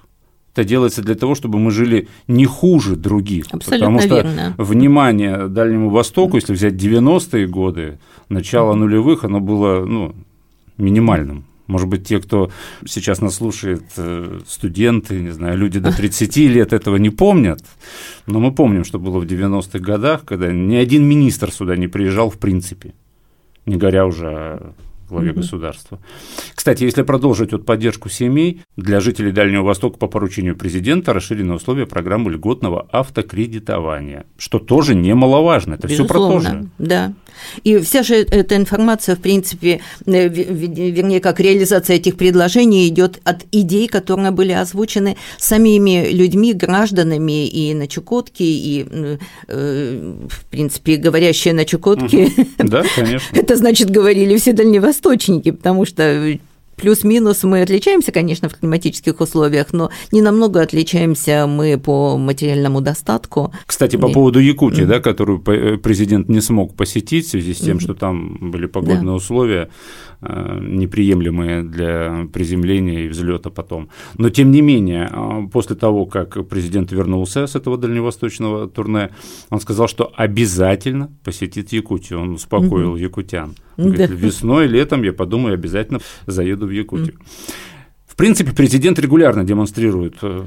это 0.57 0.67
делается 0.67 1.03
для 1.03 1.13
того, 1.13 1.35
чтобы 1.35 1.59
мы 1.59 1.69
жили 1.69 2.07
не 2.27 2.45
хуже 2.45 2.95
других. 2.95 3.45
Абсолютно 3.51 3.77
потому 3.77 3.99
что 3.99 4.15
верно. 4.15 4.55
внимание 4.57 5.47
Дальнему 5.47 5.91
Востоку, 5.91 6.37
если 6.37 6.53
взять 6.53 6.73
90-е 6.73 7.45
годы, 7.47 7.99
начало 8.29 8.73
нулевых, 8.73 9.23
оно 9.23 9.39
было 9.39 9.85
ну, 9.85 10.15
минимальным 10.77 11.45
Может 11.67 11.87
быть, 11.87 12.07
те, 12.07 12.19
кто 12.19 12.51
сейчас 12.85 13.21
нас 13.21 13.35
слушает, 13.35 13.83
э, 13.97 14.39
студенты, 14.47 15.19
не 15.19 15.31
знаю, 15.31 15.57
люди 15.57 15.79
до 15.79 15.91
30 15.91 16.37
лет 16.49 16.73
этого 16.73 16.97
не 16.97 17.09
помнят, 17.09 17.61
но 18.25 18.39
мы 18.39 18.53
помним, 18.53 18.83
что 18.83 18.99
было 18.99 19.19
в 19.19 19.25
90-х 19.25 19.79
годах, 19.79 20.25
когда 20.25 20.51
ни 20.51 20.75
один 20.75 21.03
министр 21.03 21.51
сюда 21.51 21.75
не 21.75 21.87
приезжал 21.87 22.29
в 22.29 22.37
принципе, 22.37 22.93
не 23.65 23.75
говоря 23.75 24.05
уже 24.05 24.27
о 24.27 24.73
главе 25.09 25.31
mm-hmm. 25.31 25.35
государства. 25.35 25.99
Кстати, 26.53 26.83
если 26.83 27.01
продолжить 27.03 27.51
вот 27.51 27.65
поддержку 27.65 28.09
семей, 28.09 28.61
для 28.75 28.99
жителей 28.99 29.31
Дальнего 29.31 29.63
Востока 29.63 29.97
по 29.97 30.07
поручению 30.07 30.55
президента 30.55 31.13
расширены 31.13 31.53
условия 31.53 31.85
программы 31.85 32.31
льготного 32.31 32.87
автокредитования, 32.91 34.25
что 34.37 34.59
тоже 34.59 34.95
немаловажно. 34.95 35.75
Это 35.75 35.87
все 35.87 36.05
про 36.05 36.19
то 36.19 36.39
же. 36.39 36.69
Да. 36.77 37.13
И 37.63 37.77
вся 37.79 38.03
же 38.03 38.15
эта 38.15 38.55
информация, 38.55 39.15
в 39.15 39.19
принципе, 39.19 39.81
э, 40.05 40.27
вернее, 40.27 41.19
как 41.19 41.39
реализация 41.39 41.97
этих 41.97 42.17
предложений 42.17 42.87
идет 42.87 43.19
от 43.23 43.45
идей, 43.51 43.87
которые 43.87 44.31
были 44.31 44.51
озвучены 44.51 45.17
самими 45.37 46.09
людьми, 46.11 46.53
гражданами 46.53 47.47
и 47.47 47.73
на 47.73 47.87
Чукотке, 47.87 48.45
и, 48.45 48.85
э, 49.47 50.15
в 50.29 50.45
принципе, 50.45 50.97
говорящие 50.97 51.53
на 51.53 51.65
Чукотке. 51.65 52.31
Да, 52.57 52.83
конечно. 52.95 53.35
Это 53.35 53.55
значит, 53.55 53.89
говорили 53.89 54.37
все 54.37 54.53
дальневосточники, 54.53 55.51
потому 55.51 55.85
что 55.85 56.37
Плюс-минус 56.77 57.43
мы 57.43 57.63
отличаемся, 57.63 58.11
конечно, 58.11 58.49
в 58.49 58.55
климатических 58.55 59.19
условиях, 59.19 59.73
но 59.73 59.89
не 60.11 60.21
намного 60.21 60.61
отличаемся 60.61 61.47
мы 61.47 61.79
по 61.79 62.17
материальному 62.17 62.81
достатку. 62.81 63.51
Кстати, 63.65 63.95
по 63.95 64.09
поводу 64.09 64.39
Якутии, 64.39 64.83
mm-hmm. 64.83 64.87
да, 64.87 64.99
которую 64.99 65.43
э, 65.47 65.77
президент 65.77 66.29
не 66.29 66.39
смог 66.39 66.75
посетить 66.75 67.25
в 67.25 67.29
связи 67.29 67.55
с 67.55 67.57
тем, 67.57 67.77
mm-hmm. 67.77 67.81
что 67.81 67.93
там 67.95 68.51
были 68.51 68.67
погодные 68.67 69.07
да. 69.07 69.13
условия 69.13 69.69
э, 70.21 70.59
неприемлемые 70.61 71.63
для 71.63 72.27
приземления 72.31 73.05
и 73.05 73.07
взлета 73.07 73.49
потом. 73.49 73.89
Но 74.19 74.29
тем 74.29 74.51
не 74.51 74.61
менее, 74.61 75.09
э, 75.11 75.47
после 75.51 75.75
того, 75.75 76.05
как 76.05 76.47
президент 76.47 76.91
вернулся 76.91 77.47
с 77.47 77.55
этого 77.55 77.77
дальневосточного 77.77 78.67
турне, 78.67 79.09
он 79.49 79.59
сказал, 79.59 79.87
что 79.87 80.11
обязательно 80.15 81.09
посетит 81.23 81.71
Якутию. 81.71 82.21
Он 82.21 82.33
успокоил 82.33 82.95
mm-hmm. 82.95 83.01
якутян. 83.01 83.55
Говорит, 83.77 84.09
весной, 84.09 84.67
летом 84.67 85.03
я 85.03 85.13
подумаю, 85.13 85.53
обязательно 85.53 85.99
заеду 86.25 86.66
в 86.67 86.71
Якутию. 86.71 87.15
В 88.05 88.15
принципе, 88.15 88.51
президент 88.53 88.99
регулярно 88.99 89.43
демонстрирует 89.43 90.17
э, 90.21 90.43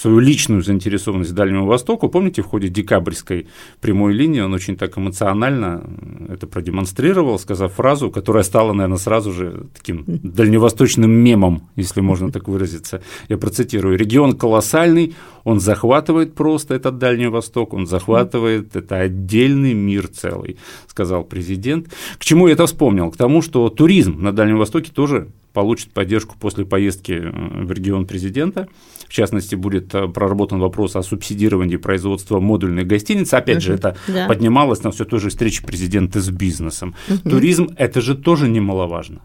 свою 0.00 0.18
личную 0.18 0.62
заинтересованность 0.62 1.34
Дальнему 1.34 1.66
Востоку. 1.66 2.08
Помните, 2.08 2.40
в 2.40 2.46
ходе 2.46 2.68
декабрьской 2.68 3.46
прямой 3.80 4.14
линии 4.14 4.40
он 4.40 4.54
очень 4.54 4.76
так 4.76 4.96
эмоционально 4.96 5.82
это 6.30 6.46
продемонстрировал, 6.46 7.38
сказав 7.38 7.74
фразу, 7.74 8.10
которая 8.10 8.42
стала, 8.42 8.72
наверное, 8.72 8.96
сразу 8.96 9.32
же 9.32 9.66
таким 9.74 10.04
дальневосточным 10.06 11.10
мемом, 11.10 11.68
если 11.76 12.00
можно 12.00 12.32
так 12.32 12.48
выразиться. 12.48 13.02
Я 13.28 13.36
процитирую. 13.36 13.98
«Регион 13.98 14.36
колоссальный, 14.36 15.14
он 15.44 15.60
захватывает 15.60 16.34
просто 16.34 16.74
этот 16.74 16.98
Дальний 16.98 17.28
Восток, 17.28 17.72
он 17.72 17.86
захватывает 17.86 18.76
это 18.76 18.96
отдельный 18.96 19.74
мир 19.74 20.08
целый», 20.08 20.58
сказал 20.86 21.24
президент. 21.24 21.88
К 22.18 22.24
чему 22.24 22.46
я 22.48 22.54
это 22.54 22.66
вспомнил? 22.66 23.10
К 23.10 23.16
тому, 23.16 23.42
что 23.42 23.68
туризм 23.68 24.20
на 24.20 24.32
Дальнем 24.32 24.58
Востоке 24.58 24.90
тоже 24.92 25.28
получит 25.52 25.92
поддержку 25.92 26.36
после 26.38 26.64
поездки 26.64 27.12
э, 27.12 27.64
в 27.64 27.72
регион 27.72 28.06
президента. 28.06 28.68
В 29.06 29.12
частности, 29.12 29.56
будет 29.56 29.94
э, 29.94 30.08
проработан 30.08 30.60
вопрос 30.60 30.96
о 30.96 31.02
субсидировании 31.02 31.76
производства 31.76 32.38
модульной 32.40 32.84
гостиницы. 32.84 33.34
Опять 33.34 33.58
uh-huh. 33.58 33.60
же, 33.60 33.74
это 33.74 33.96
да. 34.06 34.26
поднималось 34.26 34.82
на 34.82 34.90
все 34.90 35.04
той 35.04 35.20
же 35.20 35.30
встрече 35.30 35.64
президента 35.64 36.20
с 36.20 36.30
бизнесом. 36.30 36.94
Uh-huh. 37.08 37.28
Туризм– 37.28 37.68
это 37.76 38.00
же 38.00 38.14
тоже 38.14 38.48
немаловажно 38.48 39.22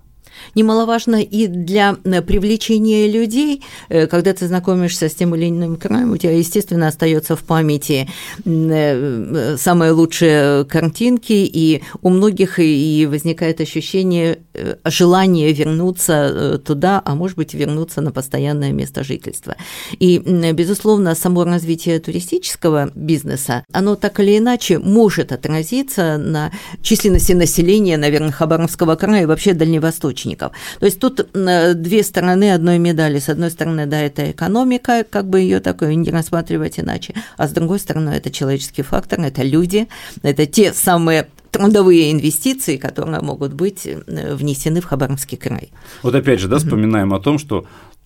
немаловажно 0.56 1.22
и 1.22 1.48
для 1.48 1.98
э, 2.04 2.22
привлечения 2.22 3.08
людей, 3.08 3.64
э, 3.90 4.08
когда 4.08 4.34
ты 4.34 4.48
знакомишься 4.48 5.10
с 5.10 5.16
тем 5.16 5.36
или 5.36 5.50
иным 5.50 5.78
краем, 5.78 6.12
у 6.12 6.18
тебя, 6.18 6.38
естественно, 6.38 6.88
остается 6.88 7.36
в 7.36 7.44
памяти 7.44 8.10
э, 8.46 9.56
самые 9.58 9.92
лучшие 9.92 10.66
картинки, 10.66 11.34
и 11.34 11.82
у 12.02 12.10
многих 12.10 12.60
и 12.60 13.08
возникает 13.10 13.62
ощущение 13.62 14.40
желания 14.86 15.52
вернуться 15.52 16.62
туда, 16.66 17.02
а 17.04 17.16
может 17.16 17.38
быть, 17.38 17.54
вернуться 17.54 18.02
на 18.02 18.12
постоянное 18.12 18.72
место 18.72 19.04
жительства. 19.04 19.56
И, 20.00 20.20
безусловно, 20.54 21.16
само 21.16 21.44
развитие 21.44 22.00
туристического 22.00 22.92
бизнеса, 22.96 23.64
оно 23.72 23.96
так 23.96 24.20
или 24.20 24.38
иначе 24.38 24.80
может 24.80 25.32
отразиться 25.32 26.18
на 26.18 26.52
численности 26.82 27.34
населения, 27.34 27.98
наверное, 27.98 28.32
Хабаровского 28.32 28.96
края 28.96 29.24
и 29.24 29.26
вообще 29.26 29.54
Дальневосточника 29.54 30.25
сотрудников. 30.26 30.52
То 30.80 30.86
есть 30.86 31.00
тут 31.00 31.28
э, 31.34 31.74
две 31.74 32.04
стороны 32.04 32.54
одной 32.54 32.80
медали. 32.80 33.20
С 33.20 33.30
одной 33.30 33.52
стороны, 33.52 33.86
да, 33.86 34.02
это 34.02 34.32
экономика, 34.32 35.06
как 35.10 35.26
бы 35.28 35.40
ее 35.40 35.60
такое 35.60 35.96
не 35.96 36.10
рассматривать 36.10 36.80
иначе, 36.80 37.14
а 37.38 37.48
с 37.48 37.52
другой 37.52 37.80
стороны, 37.80 38.10
это 38.10 38.32
человеческий 38.32 38.84
фактор, 38.84 39.20
это 39.22 39.44
люди, 39.44 39.88
это 40.24 40.46
те 40.46 40.74
самые 40.74 41.28
трудовые 41.52 42.12
инвестиции, 42.12 42.78
которые 42.78 43.22
могут 43.22 43.54
быть 43.54 43.88
э, 43.88 44.36
внесены 44.36 44.82
в 44.82 44.86
Хабаровский 44.86 45.38
край. 45.38 45.70
Вот 46.04 46.16
опять 46.16 46.40
же, 46.40 46.48
да, 46.48 46.58
вспоминаем 46.58 47.14
о 47.14 47.20
том, 47.20 47.40
что 47.40 47.66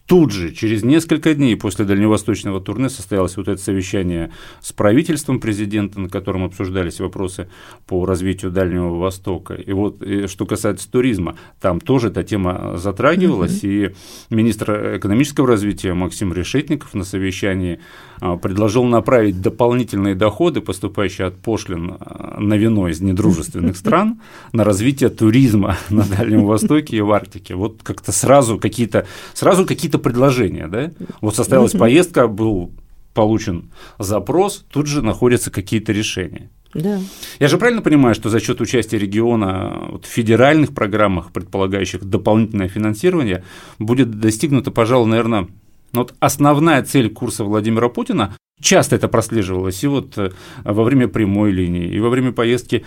Тут 0.09 0.31
же, 0.31 0.51
через 0.53 0.81
несколько 0.81 1.35
дней 1.35 1.55
после 1.55 1.85
дальневосточного 1.85 2.59
турне, 2.59 2.89
состоялось 2.89 3.37
вот 3.37 3.47
это 3.47 3.61
совещание 3.61 4.31
с 4.59 4.73
правительством 4.73 5.39
президента, 5.39 5.99
на 5.99 6.09
котором 6.09 6.43
обсуждались 6.43 6.99
вопросы 6.99 7.47
по 7.85 8.07
развитию 8.07 8.49
Дальнего 8.49 8.95
Востока. 8.95 9.53
И 9.53 9.71
вот 9.71 10.01
и 10.01 10.25
что 10.25 10.47
касается 10.47 10.89
туризма, 10.89 11.35
там 11.61 11.79
тоже 11.79 12.07
эта 12.07 12.23
тема 12.23 12.75
затрагивалась, 12.77 13.59
угу. 13.59 13.67
и 13.67 13.91
министр 14.31 14.97
экономического 14.97 15.47
развития 15.47 15.93
Максим 15.93 16.33
Решетников 16.33 16.95
на 16.95 17.03
совещании 17.03 17.79
а, 18.19 18.35
предложил 18.35 18.85
направить 18.85 19.39
дополнительные 19.41 20.15
доходы, 20.15 20.59
поступающие 20.61 21.27
от 21.27 21.37
пошлин 21.37 21.97
а, 21.99 22.39
на 22.39 22.55
вино 22.55 22.87
из 22.87 22.99
недружественных 22.99 23.77
стран, 23.77 24.19
на 24.53 24.63
развитие 24.63 25.09
туризма 25.09 25.77
на 25.91 26.03
Дальнем 26.03 26.45
Востоке 26.45 26.97
и 26.97 27.01
в 27.01 27.11
Арктике. 27.11 27.53
Вот 27.53 27.81
как-то 27.83 28.11
сразу 28.11 28.57
какие-то 28.57 29.05
сразу 29.35 29.67
какие-то 29.67 29.98
предложения, 29.99 30.67
да? 30.67 30.91
Вот 31.21 31.35
состоялась 31.35 31.73
поездка, 31.73 32.27
был 32.27 32.71
получен 33.13 33.71
запрос, 33.97 34.65
тут 34.71 34.87
же 34.87 35.01
находятся 35.01 35.51
какие-то 35.51 35.91
решения. 35.91 36.49
Да. 36.73 36.99
Я 37.39 37.47
же 37.47 37.57
правильно 37.57 37.81
понимаю, 37.81 38.13
что 38.13 38.29
за 38.29 38.39
счет 38.39 38.61
участия 38.61 38.99
региона 38.99 39.87
вот, 39.91 40.05
в 40.05 40.07
федеральных 40.07 40.73
программах, 40.73 41.31
предполагающих 41.31 42.05
дополнительное 42.05 42.67
финансирование, 42.67 43.43
будет 43.79 44.19
достигнуто, 44.19 44.69
пожалуй, 44.69 45.09
наверное, 45.09 45.47
вот 45.93 46.13
основная 46.19 46.83
цель 46.83 47.09
курса 47.09 47.43
Владимира 47.43 47.89
Путина, 47.89 48.35
часто 48.61 48.95
это 48.95 49.07
прослеживалось 49.07 49.83
и 49.83 49.87
вот 49.87 50.17
э, 50.17 50.31
во 50.63 50.83
время 50.83 51.07
прямой 51.07 51.51
линии, 51.51 51.87
и 51.87 51.99
во 51.99 52.09
время 52.09 52.31
поездки 52.31 52.85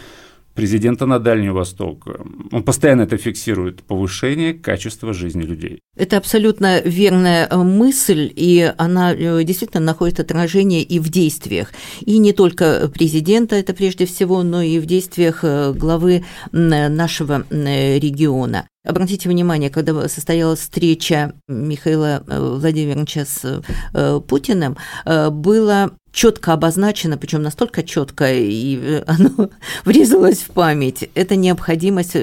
президента 0.55 1.07
на 1.07 1.19
Дальний 1.19 1.51
Восток. 1.51 2.07
Он 2.53 2.63
постоянно 2.63 3.03
это 3.03 3.17
фиксирует, 3.17 3.83
повышение 3.83 4.55
качества 4.55 5.13
жизни 5.13 5.43
людей. 5.43 5.81
Это 5.97 6.17
абсолютно 6.17 6.81
верная 6.81 7.47
э, 7.47 7.57
мысль, 7.57 8.33
и 8.35 8.73
она 8.79 9.13
э, 9.13 9.45
действительно 9.45 9.85
находит 9.85 10.21
отражение 10.21 10.83
и 10.83 10.99
в 10.99 11.11
действиях. 11.11 11.73
И 12.01 12.19
не 12.19 12.33
только 12.33 12.91
президента, 12.93 13.57
это 13.57 13.75
прежде 13.75 14.07
всего, 14.07 14.43
но 14.43 14.63
и 14.63 14.79
в 14.79 14.87
действиях 14.87 15.41
э, 15.43 15.73
главы 15.73 16.25
нашего 16.53 17.45
региона. 17.51 18.67
Обратите 18.85 19.29
внимание, 19.29 19.71
когда 19.71 20.09
состоялась 20.09 20.61
встреча 20.61 21.35
Михаила 21.47 22.25
Владимировича 22.27 23.25
с 23.25 23.63
Путиным, 24.27 24.77
было 25.05 25.93
четко 26.13 26.53
обозначено, 26.53 27.17
причем 27.17 27.43
настолько 27.43 27.83
четко, 27.83 28.33
и 28.33 28.79
э, 28.81 29.05
оно 29.07 29.51
врезалось 29.85 30.39
в 30.39 30.51
память. 30.51 31.09
Это 31.15 31.37
необходимость 31.37 32.17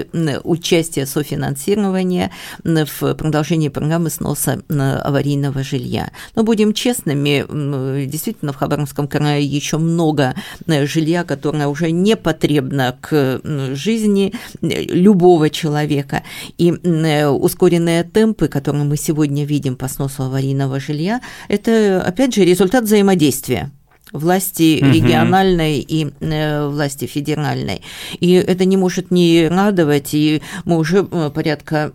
участия 0.43 1.05
софинансирования 1.05 2.31
в 2.63 3.15
продолжении 3.15 3.69
программы 3.69 4.09
сноса 4.09 4.61
аварийного 4.69 5.63
жилья. 5.63 6.11
Но 6.35 6.43
будем 6.43 6.73
честными, 6.73 8.05
действительно 8.05 8.53
в 8.53 8.57
Хабаровском 8.57 9.07
крае 9.07 9.45
еще 9.45 9.77
много 9.77 10.35
жилья, 10.67 11.23
которое 11.23 11.67
уже 11.67 11.91
не 11.91 12.15
потребно 12.15 12.95
к 13.01 13.41
жизни 13.73 14.33
любого 14.61 15.49
человека. 15.49 16.23
И 16.57 16.71
ускоренные 16.71 18.03
темпы, 18.03 18.47
которые 18.47 18.83
мы 18.83 18.97
сегодня 18.97 19.45
видим 19.45 19.75
по 19.75 19.87
сносу 19.87 20.23
аварийного 20.23 20.79
жилья, 20.79 21.21
это, 21.47 22.03
опять 22.05 22.35
же, 22.35 22.43
результат 22.43 22.83
взаимодействия 22.83 23.71
власти 24.11 24.79
угу. 24.81 24.91
региональной 24.91 25.79
и 25.79 26.11
э, 26.19 26.67
власти 26.67 27.05
федеральной. 27.05 27.81
И 28.19 28.33
это 28.33 28.65
не 28.65 28.77
может 28.77 29.11
не 29.11 29.47
радовать, 29.47 30.13
и 30.13 30.41
мы 30.65 30.77
уже 30.77 31.07
э, 31.09 31.31
порядка 31.33 31.91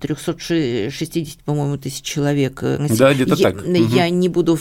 360, 0.00 1.38
по-моему, 1.44 1.76
тысяч 1.76 2.02
человек. 2.02 2.62
Да, 2.62 3.12
где-то 3.12 3.34
я, 3.34 3.50
так. 3.50 3.66
Я 3.66 4.06
угу. 4.06 4.14
не 4.14 4.28
буду 4.28 4.58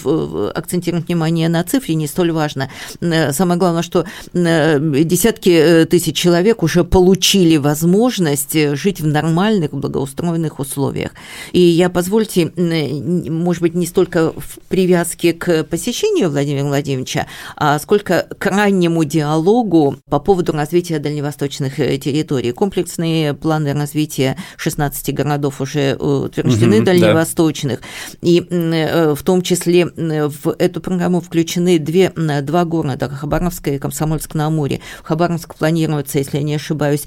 акцентировать 0.53 1.07
внимание 1.07 1.49
на 1.49 1.63
цифре, 1.63 1.95
не 1.95 2.07
столь 2.07 2.31
важно. 2.31 2.69
Самое 2.99 3.59
главное, 3.59 3.81
что 3.81 4.05
десятки 4.33 5.85
тысяч 5.89 6.15
человек 6.15 6.63
уже 6.63 6.83
получили 6.83 7.57
возможность 7.57 8.75
жить 8.75 9.01
в 9.01 9.07
нормальных, 9.07 9.71
благоустроенных 9.71 10.59
условиях. 10.59 11.11
И 11.53 11.59
я, 11.59 11.89
позвольте, 11.89 12.51
может 12.55 13.61
быть, 13.61 13.73
не 13.73 13.85
столько 13.85 14.31
в 14.31 14.59
привязке 14.67 15.33
к 15.33 15.63
посещению 15.63 16.29
Владимира 16.35 16.65
Владимировича, 16.65 17.27
а 17.55 17.79
сколько 17.79 18.27
к 18.37 18.45
раннему 18.45 19.03
диалогу 19.03 19.97
по 20.09 20.19
поводу 20.19 20.51
развития 20.51 20.99
дальневосточных 20.99 21.79
э, 21.79 21.97
территорий. 21.97 22.51
Комплексные 22.51 23.33
планы 23.33 23.73
развития 23.73 24.37
16 24.57 25.13
городов 25.13 25.61
уже 25.61 25.95
утверждены, 25.95 26.77
угу, 26.77 26.85
дальневосточных, 26.85 27.79
да. 27.79 28.17
и 28.21 28.45
э, 28.49 29.13
в 29.13 29.23
том 29.23 29.41
числе 29.41 29.85
в 29.85 30.55
эту 30.59 30.81
программу 30.81 31.21
включены 31.21 31.79
две, 31.79 32.09
два 32.09 32.65
города, 32.65 33.07
Хабаровск 33.09 33.67
и 33.69 33.77
Комсомольск-на-Амуре. 33.77 34.81
В 35.03 35.07
Хабаровск 35.07 35.55
планируется, 35.55 36.19
если 36.19 36.37
я 36.37 36.43
не 36.43 36.55
ошибаюсь, 36.55 37.03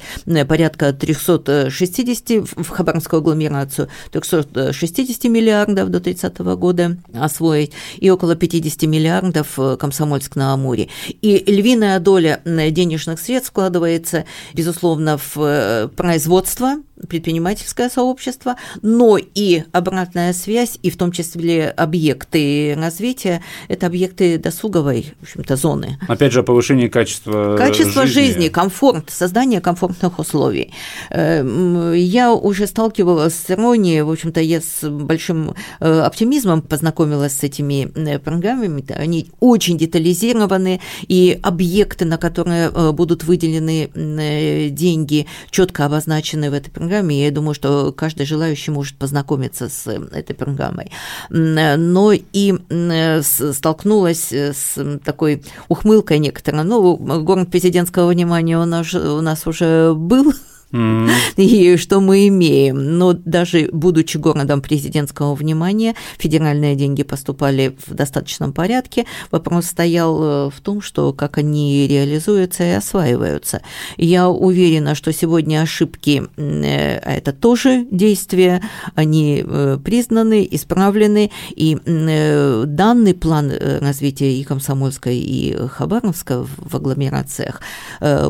порядка 0.49 0.92
360 0.92 2.30
в 2.56 2.68
Хабаровскую 2.68 3.20
агломерацию, 3.20 3.88
360 4.11 5.25
миллиардов 5.25 5.90
до 5.90 6.00
30 6.00 6.38
года 6.38 6.97
освоить, 7.12 7.73
и 7.99 8.08
около 8.11 8.35
50 8.35 8.82
миллиардов 8.82 9.17
в 9.44 9.76
Комсомольск-на-Амуре. 9.76 10.88
И 11.22 11.44
львиная 11.46 11.98
доля 12.00 12.40
денежных 12.44 13.20
средств 13.20 13.50
вкладывается, 13.50 14.25
безусловно, 14.54 15.18
в 15.18 15.37
э, 15.38 15.88
производство, 15.88 16.76
предпринимательское 17.08 17.88
сообщество, 17.88 18.56
но 18.82 19.18
и 19.18 19.62
обратная 19.72 20.32
связь, 20.32 20.78
и 20.82 20.90
в 20.90 20.96
том 20.96 21.12
числе 21.12 21.68
объекты 21.70 22.74
развития, 22.76 23.42
это 23.68 23.86
объекты 23.86 24.38
досуговой, 24.38 25.14
в 25.20 25.22
общем-то, 25.24 25.56
зоны. 25.56 25.98
Опять 26.08 26.32
же, 26.32 26.42
повышение 26.42 26.88
качества 26.88 27.56
Качество 27.56 28.06
жизни. 28.06 28.20
жизни, 28.20 28.48
комфорт, 28.48 29.10
создание 29.10 29.60
комфортных 29.60 30.18
условий. 30.18 30.72
Эм, 31.10 31.92
я 31.92 32.32
уже 32.32 32.66
сталкивалась 32.66 33.34
с 33.34 33.50
иронией, 33.50 34.02
в 34.02 34.10
общем-то, 34.10 34.40
я 34.40 34.60
с 34.60 34.88
большим 34.88 35.54
э, 35.80 36.00
оптимизмом 36.00 36.62
познакомилась 36.62 37.32
с 37.34 37.42
этими 37.42 37.90
э, 37.94 38.18
программами, 38.18 38.84
они 38.94 39.30
очень 39.40 39.78
детализированы, 39.78 40.80
и 41.06 41.38
объекты, 41.42 42.04
на 42.04 42.18
которые 42.18 42.70
э, 42.74 42.92
будут 42.92 43.24
выделены 43.24 43.90
деньги, 44.70 45.26
четко 45.50 45.86
обозначены 45.86 46.50
в 46.50 46.54
этой 46.54 46.70
программе, 46.70 46.88
программе. 46.88 47.25
Я 47.25 47.30
думаю, 47.30 47.54
что 47.54 47.92
каждый 47.92 48.26
желающий 48.26 48.71
может 48.71 48.97
познакомиться 48.97 49.68
с 49.68 49.87
этой 49.87 50.35
программой. 50.35 50.90
Но 51.28 52.12
и 52.12 52.54
столкнулась 53.52 54.33
с 54.33 54.99
такой 55.04 55.42
ухмылкой 55.68 56.18
некоторой. 56.18 56.64
Ну, 56.64 56.97
город 56.97 57.50
президентского 57.50 58.09
внимания 58.09 58.59
у 58.59 58.64
нас, 58.64 58.95
у 58.95 59.21
нас 59.21 59.47
уже 59.47 59.92
был, 59.95 60.33
И 60.70 61.76
что 61.78 62.00
мы 62.00 62.28
имеем? 62.28 62.98
Но 62.98 63.14
даже 63.14 63.70
будучи 63.72 64.18
городом 64.18 64.60
президентского 64.60 65.34
внимания, 65.34 65.94
федеральные 66.18 66.76
деньги 66.76 67.02
поступали 67.02 67.76
в 67.87 67.94
достаточном 67.94 68.52
порядке. 68.52 69.06
Вопрос 69.30 69.66
стоял 69.66 70.22
э, 70.22 70.50
в 70.50 70.60
том, 70.60 70.82
что 70.82 71.12
как 71.12 71.38
они 71.38 71.87
реализуются 71.87 72.64
и 72.64 72.72
осваиваются. 72.72 73.62
Я 73.96 74.28
уверена, 74.28 74.94
что 74.94 75.12
сегодня 75.12 75.62
ошибки, 75.62 76.25
э, 76.37 76.98
а 76.98 77.12
это 77.12 77.32
тоже 77.32 77.87
действия, 77.90 78.62
они 78.94 79.42
э, 79.46 79.78
признаны, 79.82 80.46
исправлены, 80.50 81.30
и 81.54 81.78
данный 81.87 83.14
план 83.14 83.52
развития 83.80 84.34
и 84.34 84.44
Комсомольска, 84.44 85.10
и 85.10 85.56
Хабаровска 85.68 86.44
в 86.44 86.75
агломерациях 86.75 87.60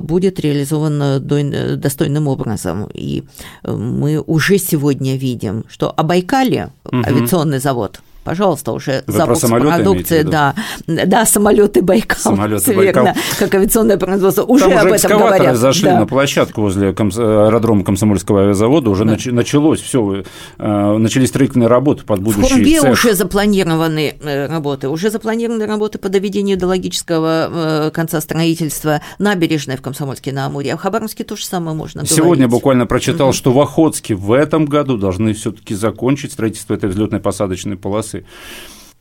будет 0.00 0.40
реализован 0.40 1.26
достойным 1.80 2.27
образом. 2.28 2.88
И 2.94 3.25
э, 3.64 3.73
мы 3.73 4.20
уже 4.20 4.58
сегодня 4.58 5.16
видим, 5.16 5.64
что 5.68 5.90
о 5.90 6.02
Байкале 6.02 6.70
угу. 6.85 7.02
авиационный 7.04 7.58
завод 7.58 8.00
пожалуйста, 8.28 8.73
уже 8.73 9.04
Вы 9.06 9.12
запуск 9.14 9.49
продукции, 9.49 10.20
да, 10.20 10.54
да, 10.87 11.25
самолеты 11.25 11.80
Байкал, 11.80 12.18
самолеты 12.18 12.75
Байкал. 12.75 13.08
как 13.38 13.54
авиационное 13.54 13.97
производство, 13.97 14.42
уже 14.42 14.68
Там 14.68 14.87
об 14.87 14.92
этом 14.92 15.18
говорят. 15.18 15.56
зашли 15.56 15.88
да. 15.88 16.00
на 16.00 16.06
площадку 16.06 16.61
возле 16.61 16.92
комс... 16.92 17.16
аэродрома 17.16 17.85
Комсомольского 17.85 18.42
авиазавода, 18.42 18.90
уже 18.90 19.04
да. 19.04 19.12
нач... 19.12 19.25
началось 19.26 19.81
все, 19.81 20.24
э, 20.59 20.96
начались 20.98 21.31
строительные 21.31 21.68
работы 21.68 22.05
под 22.05 22.20
будущий 22.20 22.42
В 22.42 22.53
Хурбе 22.53 22.81
цех. 22.83 22.92
уже 22.92 23.14
запланированы 23.14 24.16
э, 24.20 24.46
работы, 24.46 24.90
уже 24.90 25.09
запланированы 25.09 25.64
работы 25.64 25.98
по 25.98 26.11
доведению 26.11 26.59
до 26.59 26.66
логического 26.66 27.87
э, 27.87 27.90
конца 27.94 28.20
строительства 28.20 29.00
набережной 29.18 29.79
в 29.79 29.81
Комсомольске 29.81 30.33
на 30.33 30.44
Амуре, 30.44 30.74
а 30.74 30.76
в 30.76 30.81
Хабаровске 30.81 31.24
то 31.24 31.35
же 31.35 31.46
самое 31.46 31.74
можно 31.74 32.05
Сегодня 32.05 32.44
говорить. 32.44 32.50
буквально 32.50 32.87
прочитал, 32.87 33.29
угу. 33.29 33.35
что 33.35 33.53
в 33.53 33.61
Охотске 33.61 34.14
в 34.14 34.33
этом 34.33 34.66
году 34.66 34.98
должны 34.98 35.33
все-таки 35.33 35.74
закончить 35.74 36.33
строительство 36.33 36.74
этой 36.74 36.90
взлетной 36.90 37.20
посадочной 37.20 37.79
полосы 37.79 38.17
ситуации. 38.18 38.26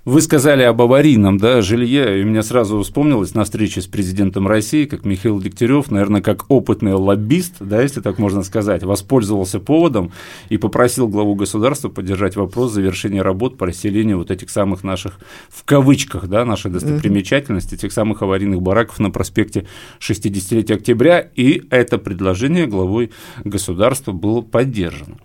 Вы 0.08 0.22
сказали 0.22 0.64
об 0.64 0.82
аварийном 0.82 1.38
да, 1.38 1.62
жилье, 1.62 2.22
и 2.22 2.24
меня 2.24 2.42
сразу 2.42 2.82
вспомнилось 2.82 3.36
на 3.36 3.44
встрече 3.44 3.82
с 3.82 3.88
президентом 3.88 4.48
России, 4.48 4.86
как 4.86 5.04
Михаил 5.04 5.42
Дегтярев, 5.42 5.92
наверное, 5.92 6.22
как 6.22 6.50
опытный 6.50 6.94
лоббист, 6.94 7.56
да, 7.60 7.82
если 7.82 8.00
так 8.00 8.18
можно 8.18 8.44
сказать, 8.44 8.84
воспользовался 8.84 9.60
поводом 9.60 10.14
и 10.48 10.56
попросил 10.56 11.10
главу 11.10 11.36
государства 11.36 11.90
поддержать 11.90 12.38
вопрос 12.38 12.72
завершения 12.72 13.22
работ 13.22 13.58
по 13.58 13.66
расселению 13.66 14.20
вот 14.20 14.32
этих 14.32 14.50
самых 14.50 14.86
наших, 14.86 15.20
в 15.50 15.66
кавычках, 15.66 16.30
да, 16.30 16.46
нашей 16.46 16.72
достопримечательности, 16.72 17.76
этих 17.76 17.92
самых 17.92 18.22
аварийных 18.22 18.62
бараков 18.62 19.00
на 19.00 19.12
проспекте 19.12 19.68
60-летия 20.00 20.76
октября, 20.76 21.20
и 21.20 21.64
это 21.70 21.98
предложение 21.98 22.66
главой 22.66 23.12
государства 23.44 24.14
было 24.14 24.40
поддержано. 24.40 25.18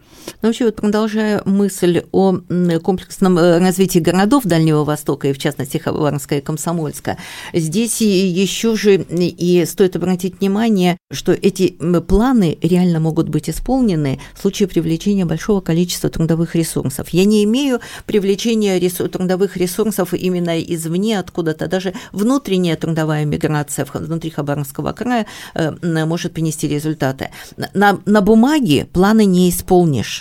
Ну, 0.43 0.49
вообще, 0.49 0.67
вот 0.67 0.77
продолжая 0.77 1.43
мысль 1.45 2.03
о 2.13 2.39
комплексном 2.83 3.39
э, 3.39 3.59
развитии 3.59 3.99
городов 3.99 4.45
Дальнего 4.45 4.85
Востока, 4.85 5.29
и 5.29 5.33
в 5.33 5.39
частности 5.39 5.79
Хабаровска 5.79 6.37
и 6.37 6.41
Комсомольска, 6.41 7.17
здесь 7.53 8.01
еще 8.01 8.77
же 8.77 8.97
и 8.97 9.65
стоит 9.67 9.97
обратить 9.97 10.41
внимание, 10.41 10.99
что 11.13 11.33
эти 11.33 11.77
планы 12.09 12.59
реально 12.63 13.01
могут 13.01 13.29
быть 13.29 13.49
исполнены 13.49 14.21
в 14.35 14.41
случае 14.41 14.69
привлечения 14.69 15.25
большого 15.25 15.61
количества 15.61 16.11
трудовых 16.11 16.55
ресурсов. 16.55 17.09
Я 17.11 17.25
не 17.25 17.45
имею 17.45 17.81
привлечения 18.07 18.79
ресурс, 18.79 19.11
трудовых 19.11 19.57
ресурсов 19.57 20.15
именно 20.15 20.61
извне, 20.61 21.19
откуда-то. 21.19 21.69
Даже 21.69 21.95
внутренняя 22.13 22.77
трудовая 22.77 23.25
миграция 23.25 23.87
внутри 23.93 24.31
Хабаровского 24.31 24.93
края 24.93 25.27
э, 25.55 25.73
может 26.05 26.33
принести 26.33 26.69
результаты. 26.69 27.31
На, 27.75 27.99
на 28.07 28.21
бумаге 28.21 28.87
планы 28.93 29.25
не 29.25 29.51
исполнишь. 29.51 30.12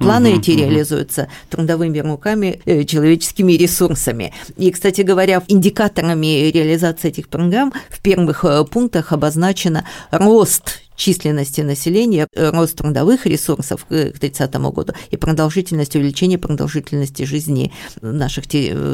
Планы 0.00 0.30
угу, 0.30 0.38
эти 0.38 0.52
угу. 0.52 0.60
реализуются 0.60 1.28
трудовыми 1.50 1.98
руками, 1.98 2.60
э, 2.64 2.84
человеческими 2.84 3.52
ресурсами. 3.52 4.32
И, 4.56 4.70
кстати 4.70 5.02
говоря, 5.02 5.42
индикаторами 5.46 6.50
реализации 6.50 7.08
этих 7.08 7.28
программ 7.28 7.72
в 7.90 8.00
первых 8.00 8.44
э, 8.44 8.64
пунктах 8.64 9.12
обозначено 9.12 9.84
рост 10.10 10.80
численности 10.96 11.60
населения, 11.60 12.26
э, 12.34 12.50
рост 12.50 12.76
трудовых 12.76 13.26
ресурсов 13.26 13.84
к 13.86 14.12
30 14.18 14.54
году 14.70 14.92
и 15.10 15.16
продолжительность, 15.16 15.96
увеличение 15.96 16.38
продолжительности 16.38 17.24
жизни 17.24 17.72
наших 18.00 18.44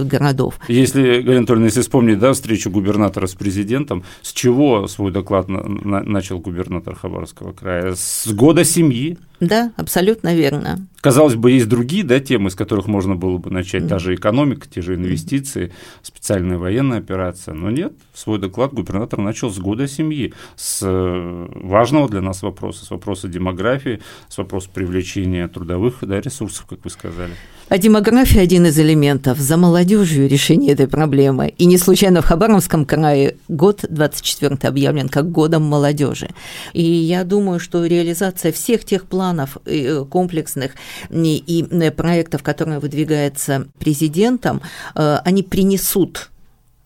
городов. 0.04 0.58
Если, 0.68 1.20
Галина 1.20 1.38
Анатольевна, 1.38 1.66
если 1.66 1.82
вспомнить 1.82 2.18
да, 2.18 2.32
встречу 2.32 2.70
губернатора 2.70 3.28
с 3.28 3.34
президентом, 3.34 4.04
с 4.22 4.32
чего 4.32 4.88
свой 4.88 5.12
доклад 5.12 5.46
начал 5.48 6.38
губернатор 6.40 6.94
Хабаровского 6.96 7.52
края? 7.52 7.94
С 7.94 8.26
года 8.28 8.64
семьи? 8.64 9.18
Да, 9.40 9.72
абсолютно 9.76 10.34
верно. 10.34 10.86
Казалось 11.06 11.36
бы, 11.36 11.52
есть 11.52 11.68
другие 11.68 12.02
да, 12.02 12.18
темы, 12.18 12.50
с 12.50 12.56
которых 12.56 12.88
можно 12.88 13.14
было 13.14 13.38
бы 13.38 13.48
начать, 13.48 13.86
даже 13.86 14.16
экономика, 14.16 14.66
те 14.68 14.82
же 14.82 14.96
инвестиции, 14.96 15.72
специальная 16.02 16.58
военная 16.58 16.98
операция. 16.98 17.54
Но 17.54 17.70
нет, 17.70 17.92
свой 18.12 18.40
доклад 18.40 18.74
губернатор 18.74 19.20
начал 19.20 19.48
с 19.52 19.58
года 19.60 19.86
семьи, 19.86 20.34
с 20.56 20.80
э, 20.82 21.48
важного 21.62 22.08
для 22.08 22.22
нас 22.22 22.42
вопроса, 22.42 22.84
с 22.84 22.90
вопроса 22.90 23.28
демографии, 23.28 24.00
с 24.28 24.36
вопроса 24.36 24.68
привлечения 24.74 25.46
трудовых 25.46 25.98
да, 26.00 26.20
ресурсов, 26.20 26.66
как 26.68 26.80
вы 26.82 26.90
сказали. 26.90 27.34
А 27.68 27.78
демография– 27.78 28.40
один 28.42 28.66
из 28.66 28.78
элементов. 28.78 29.38
За 29.38 29.56
молодежью 29.56 30.28
решение 30.28 30.72
этой 30.72 30.86
проблемы. 30.86 31.52
И 31.58 31.66
не 31.66 31.78
случайно 31.78 32.22
в 32.22 32.24
Хабаровском 32.24 32.84
крае 32.84 33.38
год 33.48 33.84
24 33.88 34.56
объявлен 34.62 35.08
как 35.08 35.32
годом 35.32 35.64
молодежи. 35.64 36.30
И 36.74 36.82
я 36.82 37.24
думаю, 37.24 37.58
что 37.58 37.84
реализация 37.84 38.52
всех 38.52 38.84
тех 38.84 39.06
планов 39.06 39.58
э, 39.64 40.04
комплексных 40.04 40.74
и 41.10 41.90
проектов, 41.90 42.42
которые 42.42 42.78
выдвигаются 42.78 43.68
президентом, 43.78 44.60
э, 44.94 45.18
они 45.24 45.42
принесут 45.42 46.30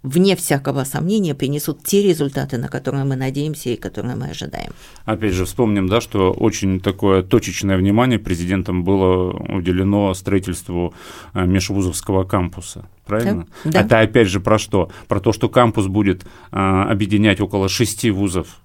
вне 0.03 0.35
всякого 0.35 0.85
сомнения, 0.85 1.35
принесут 1.35 1.83
те 1.85 2.03
результаты, 2.03 2.57
на 2.59 2.69
которые 2.69 3.05
мы 3.05 3.17
надеемся 3.17 3.71
и 3.71 3.77
которые 3.77 4.17
мы 4.17 4.31
ожидаем. 4.31 4.73
Опять 5.05 5.35
же, 5.35 5.45
вспомним, 5.45 5.89
да, 5.89 6.01
что 6.01 6.33
очень 6.33 6.81
такое 6.81 7.23
точечное 7.23 7.77
внимание 7.77 8.19
президентом 8.19 8.83
было 8.83 9.33
уделено 9.33 10.15
строительству 10.15 10.95
э, 11.35 11.45
межвузовского 11.45 12.25
кампуса. 12.25 12.89
Правильно? 13.05 13.47
Да. 13.65 13.81
Это 13.81 14.01
опять 14.01 14.29
же 14.29 14.41
про 14.41 14.59
что? 14.59 14.91
Про 15.09 15.21
то, 15.21 15.33
что 15.33 15.49
кампус 15.49 15.89
будет 15.89 16.25
а, 16.53 16.89
объединять 16.89 17.41
около 17.41 17.69
шести 17.69 18.11
вузов 18.11 18.61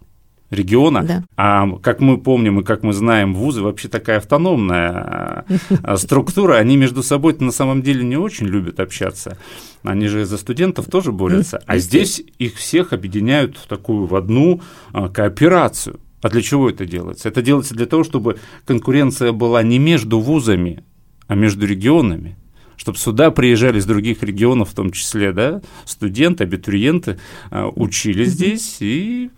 региона. 0.50 1.04
Да. 1.04 1.24
А 1.38 1.68
как 1.80 2.00
мы 2.00 2.18
помним 2.18 2.60
и 2.60 2.64
как 2.64 2.84
мы 2.84 2.94
знаем, 2.94 3.34
вузы 3.34 3.62
вообще 3.62 3.88
такая 3.88 4.18
автономная 4.18 5.46
а, 5.84 5.98
структура, 5.98 6.56
они 6.56 6.78
между 6.78 7.04
собой 7.04 7.36
на 7.40 7.52
самом 7.52 7.82
деле 7.82 8.04
не 8.04 8.18
очень 8.18 8.46
любят 8.46 8.80
общаться. 8.80 9.38
Они 9.84 10.08
же 10.08 10.26
за 10.26 10.38
студентов 10.38 10.88
тоже 10.88 11.12
борются. 11.12 11.62
А 11.66 11.78
здесь 11.78 12.24
их 12.40 12.56
всех 12.56 12.94
объединяют 12.94 13.58
в 13.58 13.68
такую 13.68 14.06
в 14.06 14.16
одну 14.16 14.62
а, 14.94 15.10
кооперацию. 15.10 16.00
А 16.22 16.30
для 16.30 16.42
чего 16.42 16.70
это 16.70 16.86
делается? 16.86 17.30
Это 17.30 17.42
делается 17.42 17.76
для 17.76 17.86
того, 17.86 18.04
чтобы 18.04 18.40
конкуренция 18.66 19.32
была 19.32 19.62
не 19.62 19.78
между 19.78 20.20
вузами, 20.20 20.84
а 21.28 21.36
между 21.36 21.66
регионами 21.66 22.38
чтобы 22.78 22.98
сюда 22.98 23.32
приезжали 23.32 23.80
из 23.80 23.86
других 23.86 24.22
регионов, 24.22 24.72
в 24.72 24.74
том 24.74 24.92
числе, 24.92 25.32
да, 25.32 25.62
студенты, 25.86 26.44
абитуриенты, 26.44 27.18
а, 27.50 27.70
учились 27.70 28.32
здесь 28.32 28.78
и 28.82 29.32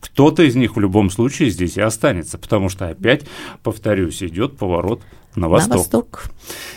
кто-то 0.00 0.42
из 0.42 0.56
них 0.56 0.76
в 0.76 0.80
любом 0.80 1.10
случае 1.10 1.50
здесь 1.50 1.76
и 1.76 1.80
останется, 1.80 2.38
потому 2.38 2.68
что 2.68 2.88
опять, 2.88 3.24
повторюсь, 3.62 4.22
идет 4.22 4.56
поворот 4.56 5.02
на 5.38 5.48
восток. 5.48 5.70
на 5.70 5.78
восток. 5.78 6.24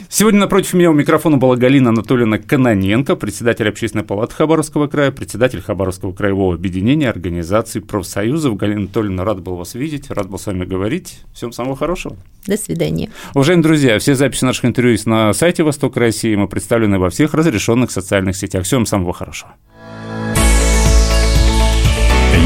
Сегодня 0.10 0.42
напротив 0.42 0.74
меня 0.74 0.92
у 0.92 0.94
микрофона 0.94 1.38
была 1.38 1.56
Галина 1.56 1.90
Анатольевна 1.90 2.38
Каноненко, 2.38 3.16
председатель 3.16 3.68
Общественной 3.68 4.04
палаты 4.04 4.36
Хабаровского 4.36 4.88
края, 4.88 5.12
председатель 5.12 5.62
Хабаровского 5.62 6.14
краевого 6.14 6.56
объединения 6.56 7.10
организаций 7.10 7.82
профсоюзов. 7.82 8.56
Галина 8.58 8.82
Анатольевна, 8.82 9.24
рад 9.24 9.42
был 9.42 9.56
вас 9.56 9.74
видеть, 9.74 10.10
рад 10.12 10.30
был 10.30 10.38
с 10.38 10.46
вами 10.46 10.66
говорить. 10.66 11.22
Всем 11.34 11.52
самого 11.52 11.76
хорошего. 11.76 12.16
До 12.46 12.58
свидания. 12.58 13.10
Уважаемые 13.34 13.64
друзья, 13.64 14.00
все 14.00 14.16
записи 14.16 14.46
наших 14.46 14.66
интервью 14.66 14.94
есть 14.94 15.06
на 15.06 15.34
сайте 15.34 15.64
Восток 15.64 15.98
России. 15.98 16.36
Мы 16.36 16.48
представлены 16.48 17.00
во 17.00 17.10
всех 17.10 17.34
разрешенных 17.34 17.92
социальных 17.92 18.36
сетях. 18.36 18.66
Всем 18.66 18.86
самого 18.86 19.14
хорошего. 19.14 19.54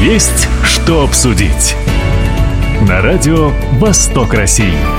Есть 0.06 0.48
что 0.62 1.02
обсудить. 1.02 1.74
На 2.88 3.02
радио 3.02 3.50
«Восток 3.72 4.34
России». 4.34 4.95